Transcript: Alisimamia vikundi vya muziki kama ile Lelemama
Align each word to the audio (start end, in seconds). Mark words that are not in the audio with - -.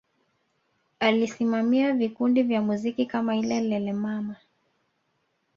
Alisimamia 0.99 1.93
vikundi 1.93 2.43
vya 2.43 2.61
muziki 2.61 3.05
kama 3.05 3.35
ile 3.35 3.61
Lelemama 3.61 4.35